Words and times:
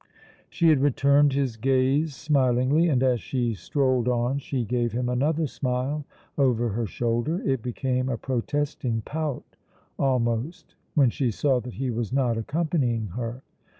She 0.49 0.69
had 0.69 0.81
returned 0.81 1.33
his 1.33 1.57
gaze 1.57 2.15
smilingly, 2.15 2.87
and 2.89 3.03
as 3.03 3.21
she 3.21 3.53
strolled 3.53 4.07
on 4.07 4.39
she 4.39 4.65
gave 4.65 4.93
him 4.93 5.07
another 5.07 5.45
smile 5.45 6.05
over 6.39 6.69
her 6.69 6.87
shoulder; 6.87 7.39
it 7.47 7.61
became 7.61 8.09
a 8.09 8.17
protesting 8.17 9.03
pout 9.05 9.45
almost 9.99 10.73
when 10.95 11.11
she 11.11 11.29
saw 11.29 11.59
that 11.59 11.75
he 11.75 11.91
was 11.91 12.11
not 12.11 12.35
accompanying 12.35 13.09
her. 13.09 13.43